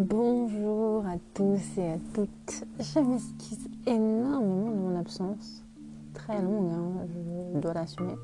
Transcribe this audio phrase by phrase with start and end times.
[0.00, 2.64] Bonjour à tous et à toutes.
[2.78, 5.64] Je m'excuse énormément de mon absence.
[6.14, 7.06] Très longue, hein,
[7.52, 8.14] je dois l'assumer.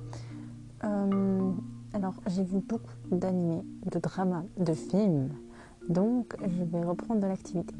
[0.84, 1.50] Euh,
[1.92, 5.30] alors, j'ai vu beaucoup d'animés, de dramas, de films.
[5.88, 7.74] Donc, je vais reprendre de l'activité.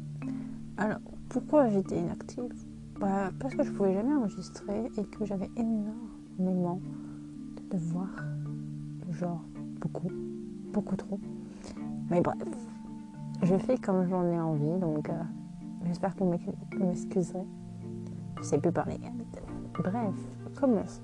[0.75, 0.99] Alors,
[1.29, 2.53] pourquoi j'étais inactive?
[2.99, 6.81] Bah, Parce que je pouvais jamais enregistrer et que j'avais énormément
[7.55, 8.25] de devoirs.
[9.11, 9.41] Genre,
[9.79, 10.11] beaucoup,
[10.73, 11.17] beaucoup trop.
[12.09, 12.43] Mais bref,
[13.41, 15.13] je fais comme j'en ai envie, donc euh,
[15.85, 16.33] j'espère que vous
[16.79, 17.45] m'excuserez.
[18.37, 18.99] Je sais plus parler.
[19.73, 20.13] Bref,
[20.59, 21.01] commence.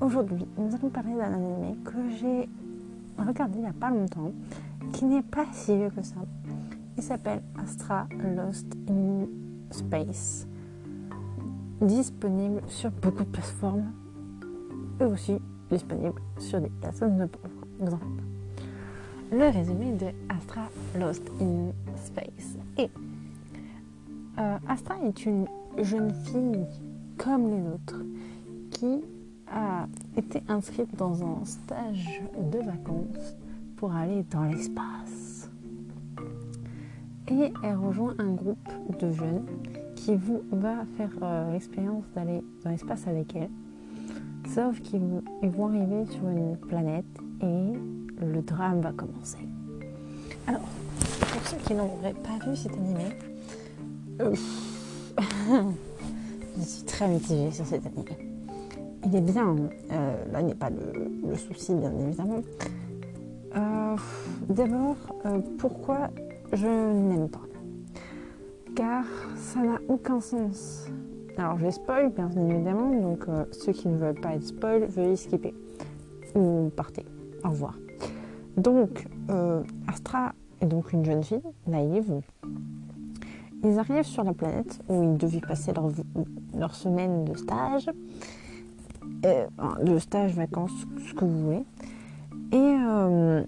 [0.00, 2.48] Aujourd'hui, nous allons parler d'un anime que j'ai
[3.18, 4.32] regardé il n'y a pas longtemps,
[4.92, 6.16] qui n'est pas si vieux que ça.
[6.96, 9.26] Il s'appelle Astra Lost in
[9.70, 10.46] Space.
[11.80, 13.92] Disponible sur beaucoup de plateformes
[15.00, 15.38] et aussi
[15.70, 18.31] disponible sur des plateformes de pauvres
[19.32, 22.58] le résumé de Astra Lost in Space.
[22.76, 22.90] Et
[24.38, 25.46] euh, Astra est une
[25.78, 26.66] jeune fille
[27.16, 28.02] comme les autres
[28.70, 29.00] qui
[29.50, 33.36] a été inscrite dans un stage de vacances
[33.76, 35.50] pour aller dans l'espace.
[37.28, 39.46] Et elle rejoint un groupe de jeunes
[39.96, 40.14] qui
[40.50, 43.50] va faire euh, l'expérience d'aller dans l'espace avec elle.
[44.48, 47.06] Sauf qu'ils vont arriver sur une planète
[47.40, 47.72] et
[48.22, 49.38] le drame va commencer.
[50.46, 50.68] Alors,
[51.20, 53.04] pour ceux qui n'auraient pas vu cet animé,
[54.20, 54.34] euh,
[56.58, 58.16] je suis très mitigée sur cet animé.
[59.04, 59.56] Il est bien,
[59.90, 62.42] euh, là n'est pas le, souci bien évidemment.
[63.56, 63.96] Euh,
[64.48, 64.96] d'abord,
[65.58, 66.10] pourquoi
[66.52, 67.40] je n'aime pas?
[68.74, 69.04] Car
[69.36, 70.86] ça n'a aucun sens.
[71.36, 75.16] Alors je vais spoil bien évidemment, donc ceux qui ne veulent pas être spoil, veuillez
[75.16, 75.54] skipper
[76.34, 77.04] ou partez.
[77.44, 77.74] Au revoir.
[78.56, 82.20] Donc, euh, Astra est donc une jeune fille naïve.
[83.64, 85.72] Ils arrivent sur la planète où ils devaient passer
[86.54, 87.88] leur, semaine de stage,
[89.24, 89.46] euh,
[89.82, 91.64] de stage, vacances, ce que vous voulez.
[92.52, 93.42] Et euh,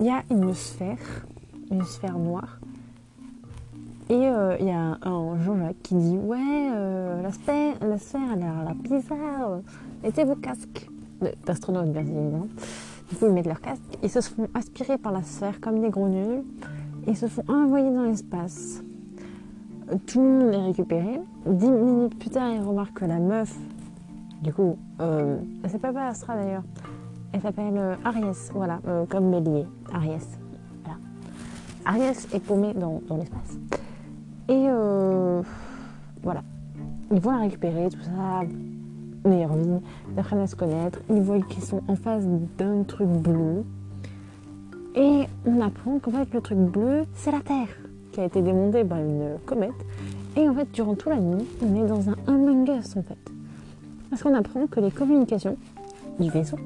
[0.00, 1.24] il y a une sphère,
[1.70, 2.58] une sphère noire.
[4.10, 6.68] Et il y a un, Jean-Jacques qui dit Ouais,
[7.22, 9.60] la, sphère, la sphère, elle a l'air bizarre.
[10.02, 10.90] Mettez vos casques
[11.46, 12.48] d'astronautes, bien évidemment.
[13.12, 13.82] Du ils leur casque.
[14.02, 16.44] Ils se font aspirer par la sphère comme des gros nuls.
[17.06, 18.82] Ils se font envoyer dans l'espace.
[20.06, 21.20] Tout le monde est récupéré.
[21.44, 23.54] Dix minutes plus tard, ils remarquent que la meuf,
[24.42, 25.36] du coup, euh,
[25.68, 26.62] c'est pas Astra d'ailleurs.
[27.32, 30.26] Elle s'appelle euh, Aries, voilà, euh, comme Bélier, Aries.
[30.82, 30.98] Voilà.
[31.84, 33.58] Aries est paumée dans, dans l'espace.
[34.48, 35.42] Et euh,
[36.22, 36.42] voilà.
[37.10, 38.40] Ils vont la récupérer, tout ça,
[39.24, 39.80] meilleure vie,
[40.12, 42.24] ils apprennent à se connaître, ils voient qu'ils sont en face
[42.58, 43.64] d'un truc bleu.
[44.94, 47.68] Et on apprend qu'en fait le truc bleu, c'est la Terre,
[48.12, 49.70] qui a été démontée par une comète.
[50.36, 53.32] Et en fait, durant toute la nuit, on est dans un Among Us en fait.
[54.10, 55.56] Parce qu'on apprend que les communications
[56.18, 56.58] du vaisseau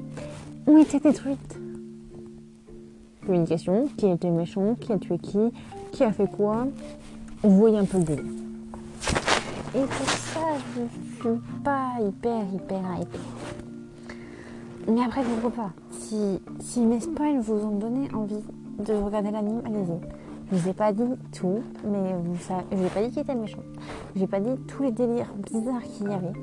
[0.67, 1.57] ont été détruites.
[3.25, 5.39] Communication, qui a été méchant, qui a tué qui,
[5.91, 6.67] qui a fait quoi.
[7.43, 8.46] On voyait un peu le délire.
[9.75, 10.39] Et pour ça,
[10.75, 10.81] je
[11.19, 13.19] suis pas hyper, hyper hyper.
[14.87, 18.43] Mais après, pourquoi pas Si, si mes spoils vous ont donné envie
[18.79, 19.99] de regarder l'anime, allez-y.
[20.49, 23.21] Je vous ai pas dit tout, mais vous savez, je vous ai pas dit qu'il
[23.21, 23.63] était méchant.
[24.15, 26.33] Je n'ai pas dit tous les délires bizarres qu'il y avait.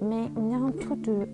[0.00, 1.28] Mais il y a un truc de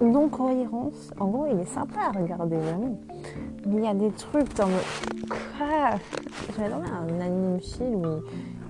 [0.00, 1.10] non-cohérence.
[1.20, 2.98] En gros, il est sympa à regarder, vraiment.
[3.66, 5.28] Il y a des trucs dans le...
[5.28, 5.98] Quoi
[6.56, 8.22] J'adore un anime chill où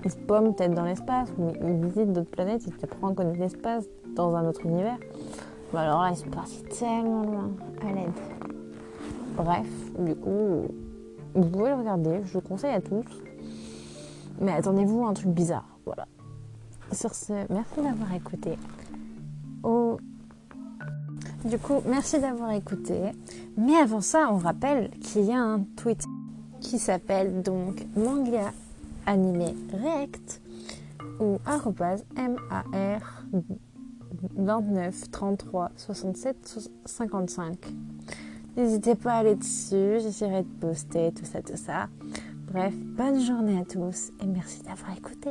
[0.03, 3.39] il se pomme peut-être dans l'espace, ou il visite d'autres planètes, il apprend à connaître
[3.39, 4.97] l'espace dans un autre univers.
[5.73, 8.11] Bah alors là, il sont partis tellement loin, à l'aide.
[9.35, 9.67] Bref,
[9.99, 10.67] du coup,
[11.35, 13.05] vous pouvez le regarder, je le conseille à tous.
[14.41, 16.07] Mais attendez-vous à un truc bizarre, voilà.
[16.91, 18.57] Sur ce, merci d'avoir écouté.
[19.63, 19.97] Oh.
[21.45, 22.99] Du coup, merci d'avoir écouté.
[23.57, 26.03] Mais avant ça, on rappelle qu'il y a un tweet
[26.59, 28.51] qui s'appelle donc Manga
[29.05, 30.41] animé React
[31.19, 33.23] ou MAR
[34.35, 37.57] 29 33 67 55.
[38.57, 41.87] N'hésitez pas à aller dessus, j'essaierai de poster tout ça, tout ça.
[42.51, 45.29] Bref, bonne journée à tous et merci d'avoir écouté.